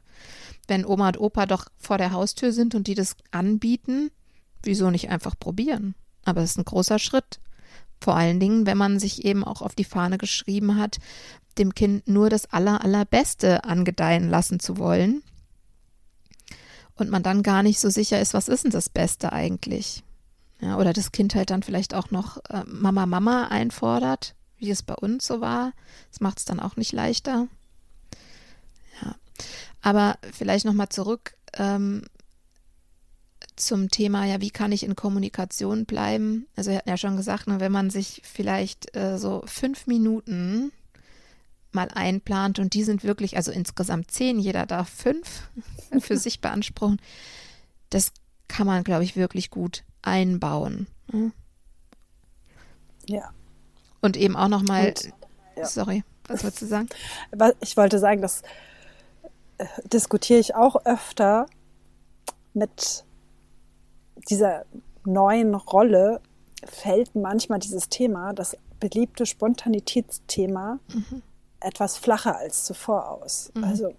[0.68, 4.12] wenn Oma und Opa doch vor der Haustür sind und die das anbieten,
[4.64, 5.96] wieso nicht einfach probieren?
[6.26, 7.40] Aber es ist ein großer Schritt.
[8.02, 11.00] Vor allen Dingen, wenn man sich eben auch auf die Fahne geschrieben hat,
[11.58, 15.22] dem Kind nur das Aller, Allerbeste angedeihen lassen zu wollen.
[16.96, 20.04] Und man dann gar nicht so sicher ist, was ist denn das Beste eigentlich?
[20.62, 24.84] Ja, oder das Kind halt dann vielleicht auch noch äh, Mama, Mama einfordert, wie es
[24.84, 25.72] bei uns so war.
[26.12, 27.48] Das macht es dann auch nicht leichter.
[29.82, 32.04] Aber vielleicht nochmal zurück ähm,
[33.56, 36.48] zum Thema, ja, wie kann ich in Kommunikation bleiben?
[36.56, 40.72] Also, er hat ja schon gesagt, ne, wenn man sich vielleicht äh, so fünf Minuten
[41.72, 45.50] mal einplant und die sind wirklich, also insgesamt zehn, jeder darf fünf
[46.00, 47.02] für sich beanspruchen,
[47.90, 48.12] das
[48.48, 50.88] kann man, glaube ich, wirklich gut einbauen.
[51.12, 51.32] Ne?
[53.06, 53.32] Ja.
[54.02, 54.94] Und eben auch nochmal,
[55.56, 55.66] ja.
[55.66, 56.90] sorry, was wolltest du sagen?
[57.62, 58.44] Ich wollte sagen, dass
[59.92, 61.46] diskutiere ich auch öfter
[62.54, 63.06] mit
[64.30, 64.66] dieser
[65.06, 66.22] neuen Rolle
[66.66, 71.22] fällt manchmal dieses Thema, das beliebte Spontanitätsthema, mhm.
[71.60, 73.52] etwas flacher als zuvor aus.
[73.56, 73.64] Mhm.
[73.64, 73.94] Also,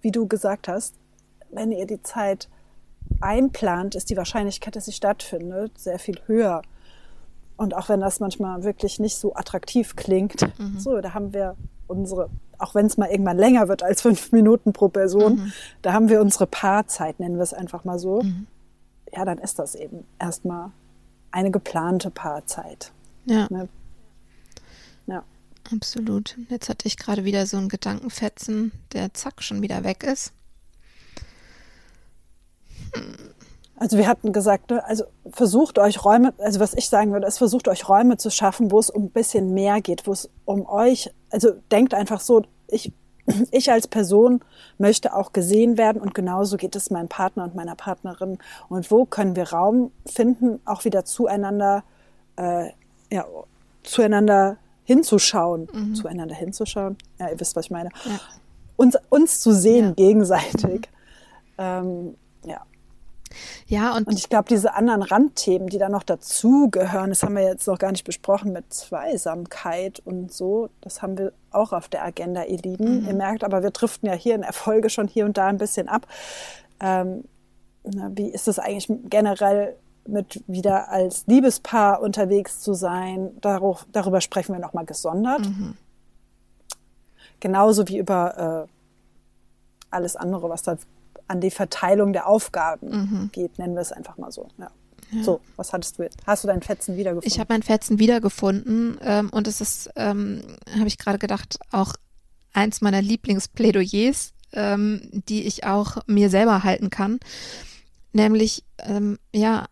[0.00, 0.94] wie du gesagt hast,
[1.50, 2.48] wenn ihr die Zeit
[3.20, 6.62] einplant, ist die Wahrscheinlichkeit, dass sie stattfindet, sehr viel höher.
[7.56, 10.78] Und auch wenn das manchmal wirklich nicht so attraktiv klingt, mhm.
[10.78, 12.30] so, da haben wir unsere,
[12.62, 15.52] auch wenn es mal irgendwann länger wird als fünf Minuten pro Person, mhm.
[15.82, 18.22] da haben wir unsere Paarzeit, nennen wir es einfach mal so.
[18.22, 18.46] Mhm.
[19.14, 20.70] Ja, dann ist das eben erstmal
[21.30, 22.92] eine geplante Paarzeit.
[23.26, 23.46] Ja.
[23.50, 23.68] Ne?
[25.06, 25.24] Ja.
[25.72, 26.36] Absolut.
[26.48, 30.32] Jetzt hatte ich gerade wieder so einen Gedankenfetzen, der zack schon wieder weg ist.
[33.76, 37.38] Also wir hatten gesagt, ne, also versucht euch Räume, also was ich sagen würde, ist
[37.38, 40.66] versucht euch Räume zu schaffen, wo es um ein bisschen mehr geht, wo es um
[40.66, 42.92] euch, also denkt einfach so, ich,
[43.50, 44.40] ich als Person
[44.78, 48.38] möchte auch gesehen werden und genauso geht es meinem Partner und meiner Partnerin.
[48.68, 51.84] Und wo können wir Raum finden, auch wieder zueinander,
[52.36, 52.70] äh,
[53.10, 53.26] ja,
[53.82, 55.94] zueinander hinzuschauen, mhm.
[55.94, 56.96] zueinander hinzuschauen.
[57.18, 57.90] Ja, ihr wisst, was ich meine.
[58.04, 58.20] Ja.
[58.76, 59.92] Uns, uns zu sehen ja.
[59.92, 60.88] gegenseitig.
[61.56, 61.58] Mhm.
[61.58, 62.14] Ähm,
[63.66, 63.96] ja.
[63.96, 67.66] Und, und ich glaube, diese anderen Randthemen, die da noch dazugehören, das haben wir jetzt
[67.66, 72.44] noch gar nicht besprochen mit Zweisamkeit und so, das haben wir auch auf der Agenda,
[72.44, 73.02] ihr Lieben.
[73.02, 73.08] Mhm.
[73.08, 75.88] Ihr merkt aber, wir driften ja hier in Erfolge schon hier und da ein bisschen
[75.88, 76.06] ab.
[76.80, 77.24] Ähm,
[77.84, 83.30] na, wie ist es eigentlich generell mit wieder als Liebespaar unterwegs zu sein?
[83.40, 85.40] Darauf, darüber sprechen wir nochmal gesondert.
[85.40, 85.76] Mhm.
[87.40, 88.72] Genauso wie über äh,
[89.90, 90.76] alles andere, was da
[91.32, 93.30] an die Verteilung der Aufgaben mhm.
[93.32, 94.48] geht, nennen wir es einfach mal so.
[94.58, 94.70] Ja.
[95.10, 95.22] Ja.
[95.24, 96.18] So, was hattest du jetzt?
[96.26, 97.30] Hast du deinen Fetzen wiedergefunden?
[97.30, 100.42] Ich habe meinen Fetzen wiedergefunden ähm, und es ist, ähm,
[100.74, 101.94] habe ich gerade gedacht, auch
[102.54, 107.18] eins meiner Lieblingsplädoyers, ähm, die ich auch mir selber halten kann,
[108.12, 109.66] nämlich ähm, ja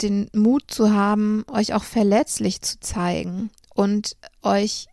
[0.00, 4.86] den Mut zu haben, euch auch verletzlich zu zeigen und euch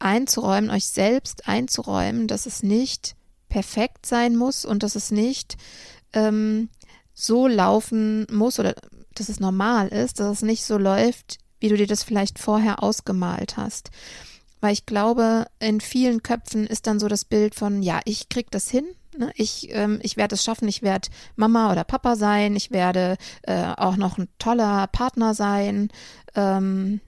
[0.00, 3.14] einzuräumen, euch selbst einzuräumen, dass es nicht
[3.48, 5.56] perfekt sein muss und dass es nicht
[6.12, 6.68] ähm,
[7.14, 8.74] so laufen muss oder
[9.14, 12.82] dass es normal ist, dass es nicht so läuft, wie du dir das vielleicht vorher
[12.82, 13.90] ausgemalt hast.
[14.60, 18.50] Weil ich glaube, in vielen Köpfen ist dann so das Bild von, ja, ich krieg
[18.50, 19.30] das hin, ne?
[19.34, 23.72] ich, ähm, ich werde es schaffen, ich werde Mama oder Papa sein, ich werde äh,
[23.76, 25.90] auch noch ein toller Partner sein,
[26.34, 27.00] ähm,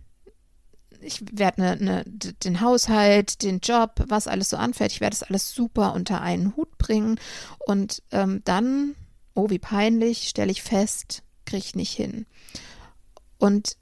[1.03, 5.29] ich werde ne, ne, den Haushalt, den Job, was alles so anfällt, ich werde das
[5.29, 7.19] alles super unter einen Hut bringen.
[7.67, 8.95] Und ähm, dann,
[9.35, 12.27] oh, wie peinlich, stelle ich fest, kriege ich nicht hin.
[13.39, 13.77] Und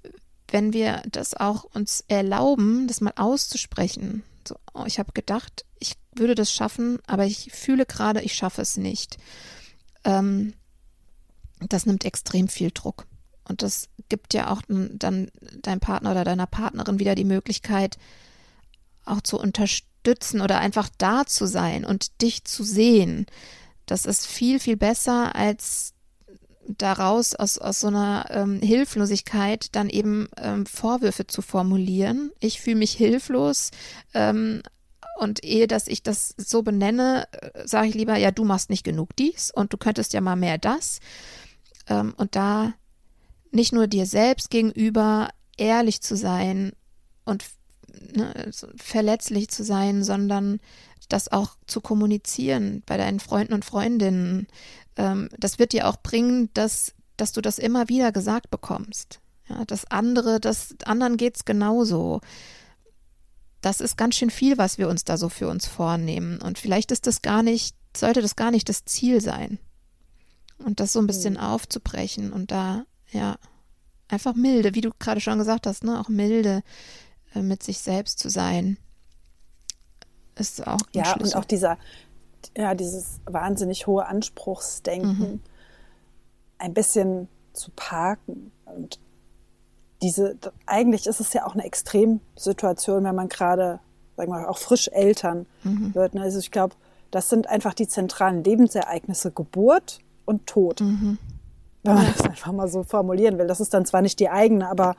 [0.50, 5.94] wenn wir das auch uns erlauben, das mal auszusprechen, so, oh, ich habe gedacht, ich
[6.14, 9.18] würde das schaffen, aber ich fühle gerade, ich schaffe es nicht.
[10.04, 10.54] Ähm,
[11.60, 13.07] das nimmt extrem viel Druck.
[13.48, 15.30] Und das gibt ja auch dann
[15.62, 17.98] deinem Partner oder deiner Partnerin wieder die Möglichkeit,
[19.04, 23.26] auch zu unterstützen oder einfach da zu sein und dich zu sehen.
[23.86, 25.94] Das ist viel, viel besser, als
[26.68, 32.30] daraus aus, aus so einer ähm, Hilflosigkeit dann eben ähm, Vorwürfe zu formulieren.
[32.40, 33.70] Ich fühle mich hilflos.
[34.12, 34.62] Ähm,
[35.18, 38.84] und ehe, dass ich das so benenne, äh, sage ich lieber, ja, du machst nicht
[38.84, 41.00] genug dies und du könntest ja mal mehr das.
[41.88, 42.74] Ähm, und da
[43.50, 46.72] nicht nur dir selbst gegenüber ehrlich zu sein
[47.24, 47.44] und
[48.14, 50.60] ne, verletzlich zu sein, sondern
[51.08, 54.46] das auch zu kommunizieren bei deinen Freunden und Freundinnen.
[54.96, 59.20] Ähm, das wird dir auch bringen, dass, dass du das immer wieder gesagt bekommst.
[59.48, 62.20] Ja, das andere, das anderen geht's genauso.
[63.60, 66.40] Das ist ganz schön viel, was wir uns da so für uns vornehmen.
[66.40, 69.58] Und vielleicht ist das gar nicht, sollte das gar nicht das Ziel sein.
[70.58, 71.40] Und das so ein bisschen mhm.
[71.40, 73.36] aufzubrechen und da, ja,
[74.08, 76.62] einfach milde, wie du gerade schon gesagt hast, ne, auch milde
[77.34, 78.78] äh, mit sich selbst zu sein
[80.38, 81.36] ist auch Ja, Schlüssel.
[81.36, 81.78] und auch dieser,
[82.56, 85.40] ja, dieses wahnsinnig hohe Anspruchsdenken mhm.
[86.58, 88.52] ein bisschen zu parken.
[88.64, 88.98] Und
[90.02, 93.80] diese, eigentlich ist es ja auch eine Extremsituation, wenn man gerade,
[94.16, 95.94] sagen wir mal, auch frisch Eltern mhm.
[95.94, 96.14] wird.
[96.14, 96.22] Ne?
[96.22, 96.76] Also ich glaube,
[97.10, 100.80] das sind einfach die zentralen Lebensereignisse Geburt und Tod.
[100.80, 101.18] Mhm.
[101.88, 103.46] Wenn man das einfach mal so formulieren will.
[103.46, 104.96] Das ist dann zwar nicht die eigene, aber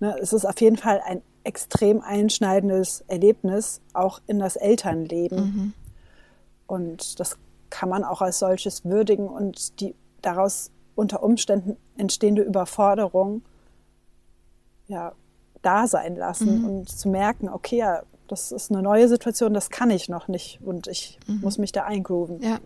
[0.00, 5.38] ne, es ist auf jeden Fall ein extrem einschneidendes Erlebnis auch in das Elternleben.
[5.38, 5.72] Mhm.
[6.66, 7.36] Und das
[7.70, 13.42] kann man auch als solches würdigen und die daraus unter Umständen entstehende Überforderung
[14.86, 15.12] ja,
[15.62, 16.64] da sein lassen mhm.
[16.64, 20.60] und zu merken, okay, ja, das ist eine neue Situation, das kann ich noch nicht
[20.62, 21.40] und ich mhm.
[21.40, 22.40] muss mich da eingrooven.
[22.42, 22.58] Ja.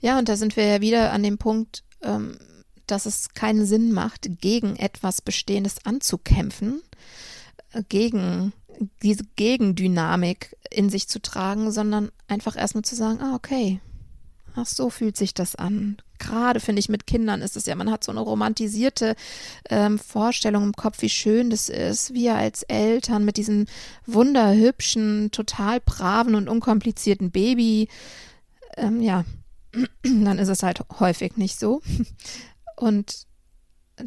[0.00, 2.38] ja, und da sind wir ja wieder an dem Punkt, ähm,
[2.86, 6.82] dass es keinen Sinn macht, gegen etwas Bestehendes anzukämpfen,
[7.88, 8.52] gegen
[9.02, 13.80] diese Gegendynamik in sich zu tragen, sondern einfach erstmal zu sagen, ah, okay,
[14.56, 15.96] ach so fühlt sich das an.
[16.18, 19.16] Gerade finde ich mit Kindern ist es ja, man hat so eine romantisierte
[19.68, 22.14] ähm, Vorstellung im Kopf, wie schön das ist.
[22.14, 23.66] Wir als Eltern mit diesem
[24.06, 27.88] wunderhübschen, total braven und unkomplizierten Baby.
[28.76, 29.24] Ähm, ja,
[30.02, 31.82] dann ist es halt häufig nicht so.
[32.76, 33.26] Und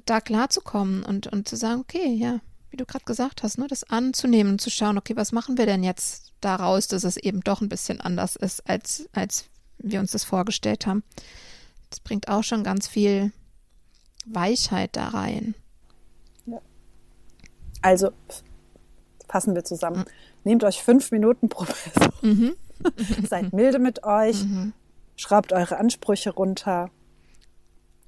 [0.06, 3.84] da klarzukommen und, und zu sagen, okay, ja, wie du gerade gesagt hast, ne, das
[3.86, 7.70] anzunehmen, zu schauen, okay, was machen wir denn jetzt daraus, dass es eben doch ein
[7.70, 9.46] bisschen anders ist, als, als
[9.78, 11.04] wir uns das vorgestellt haben.
[11.90, 13.32] Das bringt auch schon ganz viel
[14.26, 15.56] Weichheit da rein.
[16.46, 16.60] Ja.
[17.82, 18.12] Also,
[19.30, 20.00] fassen wir zusammen.
[20.00, 20.06] Mhm.
[20.44, 22.14] Nehmt euch fünf Minuten pro Person.
[22.22, 22.56] Mhm.
[23.28, 24.44] Seid milde mit euch.
[24.44, 24.74] Mhm.
[25.16, 26.92] Schraubt eure Ansprüche runter.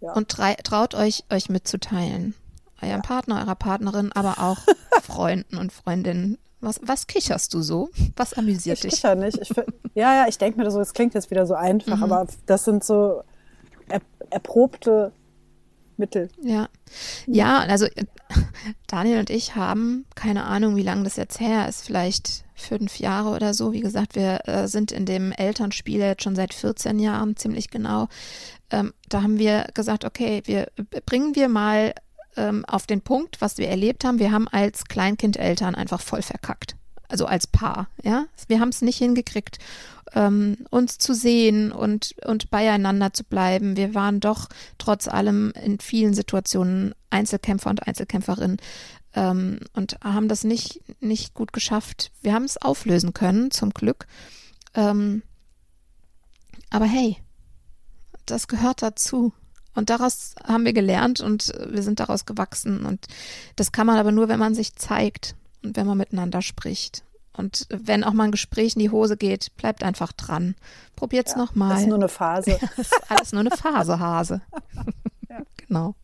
[0.02, 0.14] Ja.
[0.14, 2.36] Und traut euch, euch mitzuteilen
[2.82, 3.02] eurem ja.
[3.02, 4.58] Partner, eurer Partnerin, aber auch
[5.02, 6.38] Freunden und Freundinnen.
[6.62, 7.90] Was, was kicherst du so?
[8.18, 8.94] Was amüsiert ich dich?
[8.94, 9.38] Ich kicher nicht.
[9.38, 9.50] Ich,
[9.96, 12.04] ja, ja, ich denke mir so, es klingt jetzt wieder so einfach, mhm.
[12.04, 13.24] aber das sind so
[13.88, 15.12] er, erprobte
[15.98, 16.30] Mittel.
[16.42, 16.70] Ja.
[17.28, 17.88] Ja, also
[18.88, 23.30] Daniel und ich haben keine Ahnung, wie lange das jetzt her ist, vielleicht fünf Jahre
[23.30, 23.72] oder so.
[23.72, 28.08] Wie gesagt, wir äh, sind in dem Elternspiel jetzt schon seit 14 Jahren ziemlich genau.
[28.72, 30.68] Ähm, da haben wir gesagt, okay, wir
[31.06, 31.94] bringen wir mal
[32.38, 34.20] ähm, auf den Punkt, was wir erlebt haben.
[34.20, 36.76] Wir haben als Kleinkindeltern einfach voll verkackt.
[37.08, 38.28] Also als Paar, ja.
[38.48, 39.58] Wir haben es nicht hingekriegt,
[40.14, 43.76] ähm, uns zu sehen und, und beieinander zu bleiben.
[43.76, 48.58] Wir waren doch trotz allem in vielen Situationen Einzelkämpfer und Einzelkämpferinnen
[49.16, 52.12] ähm, und haben das nicht, nicht gut geschafft.
[52.22, 54.06] Wir haben es auflösen können, zum Glück.
[54.76, 55.24] Ähm,
[56.70, 57.18] aber hey,
[58.32, 59.34] das gehört dazu.
[59.76, 62.86] Und daraus haben wir gelernt und wir sind daraus gewachsen.
[62.86, 63.06] Und
[63.56, 67.04] das kann man aber nur, wenn man sich zeigt und wenn man miteinander spricht.
[67.34, 70.56] Und wenn auch mal ein Gespräch in die Hose geht, bleibt einfach dran.
[70.96, 71.70] Probiert's ja, nochmal.
[71.70, 72.60] Das ist nur eine Phase.
[72.76, 74.42] das ist alles nur eine Phase, Hase.
[75.30, 75.42] ja.
[75.56, 75.96] Genau.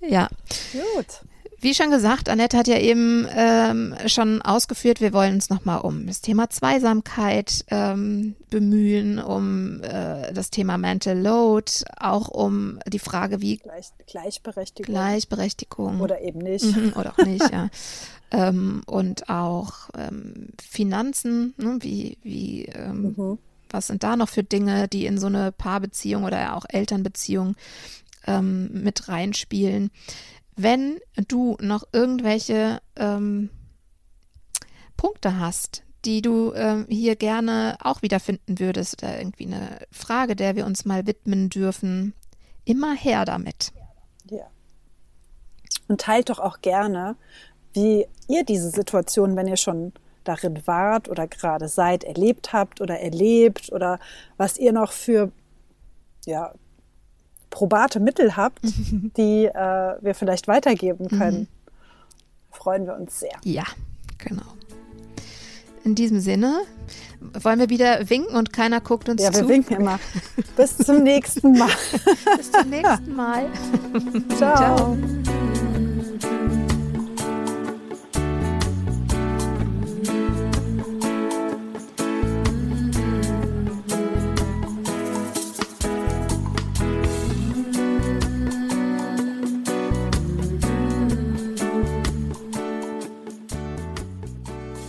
[0.00, 0.28] Ja.
[0.72, 1.22] Gut.
[1.64, 6.06] Wie schon gesagt, Annette hat ja eben ähm, schon ausgeführt, wir wollen uns nochmal um
[6.06, 13.40] das Thema Zweisamkeit ähm, bemühen, um äh, das Thema Mental Load, auch um die Frage,
[13.40, 14.92] wie Gleich, Gleichberechtigung.
[14.92, 16.00] Gleichberechtigung.
[16.02, 16.66] Oder eben nicht.
[16.66, 17.70] Mhm, oder auch nicht, ja.
[18.30, 23.38] ähm, und auch ähm, Finanzen, ne, wie, wie ähm, mhm.
[23.70, 27.56] was sind da noch für Dinge, die in so eine Paarbeziehung oder auch Elternbeziehung
[28.26, 29.90] ähm, mit reinspielen.
[30.56, 33.50] Wenn du noch irgendwelche ähm,
[34.96, 40.54] Punkte hast, die du ähm, hier gerne auch wiederfinden würdest oder irgendwie eine Frage, der
[40.54, 42.14] wir uns mal widmen dürfen,
[42.64, 43.72] immer her damit.
[44.30, 44.46] Ja.
[45.88, 47.16] Und teilt doch auch gerne,
[47.72, 49.92] wie ihr diese Situation, wenn ihr schon
[50.24, 53.98] darin wart oder gerade seid, erlebt habt oder erlebt oder
[54.36, 55.32] was ihr noch für
[56.24, 56.54] ja,
[57.54, 58.60] probate Mittel habt,
[59.16, 61.40] die äh, wir vielleicht weitergeben können.
[61.40, 61.46] Mhm.
[62.50, 63.36] Freuen wir uns sehr.
[63.44, 63.64] Ja,
[64.18, 64.42] genau.
[65.84, 66.62] In diesem Sinne
[67.20, 69.32] wollen wir wieder winken und keiner guckt uns zu.
[69.32, 70.00] Ja, wir winken immer.
[70.56, 71.70] Bis zum nächsten Mal.
[72.36, 73.46] Bis zum nächsten Mal.
[74.36, 74.56] Ciao.
[74.56, 75.33] Ciao.